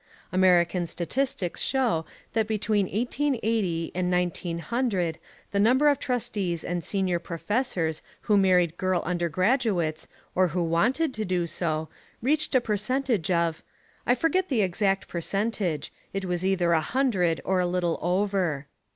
[0.31, 5.19] American statistics show that between 1880 and 1900
[5.51, 11.23] the number of trustees and senior professors who married girl undergraduates or who wanted to
[11.23, 11.87] do so
[12.19, 13.61] reached a percentage of,
[14.07, 18.65] I forget the exact percentage; it was either a hundred or a little over.